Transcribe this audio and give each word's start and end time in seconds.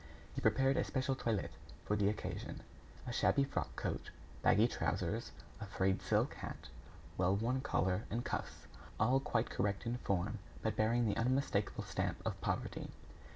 He 0.33 0.41
prepared 0.41 0.77
a 0.77 0.83
special 0.83 1.13
toilet 1.13 1.51
for 1.85 1.95
the 1.95 2.09
occasion; 2.09 2.63
a 3.05 3.13
shabby 3.13 3.43
frock 3.43 3.75
coat, 3.75 4.09
baggy 4.41 4.67
trousers, 4.67 5.31
a 5.59 5.67
frayed 5.67 6.01
silk 6.01 6.33
hat, 6.33 6.69
well 7.19 7.35
worn 7.35 7.61
collar 7.61 8.05
and 8.09 8.25
cuffs, 8.25 8.65
all 8.99 9.19
quite 9.19 9.51
correct 9.51 9.85
in 9.85 9.97
form, 9.97 10.39
but 10.63 10.75
bearing 10.75 11.05
the 11.07 11.17
unmistakable 11.17 11.83
stamp 11.83 12.17
of 12.25 12.41
poverty. 12.41 12.89